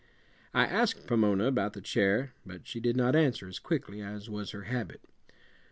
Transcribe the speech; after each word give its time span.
I 0.51 0.65
asked 0.65 1.05
Pomona 1.05 1.45
about 1.45 1.73
the 1.73 1.79
chair, 1.81 2.33
but 2.43 2.65
she 2.67 2.79
did 2.79 2.97
not 2.97 3.15
answer 3.15 3.47
as 3.47 3.59
quickly 3.59 4.01
as 4.01 4.31
was 4.31 4.49
her 4.49 4.63
habit. 4.63 5.01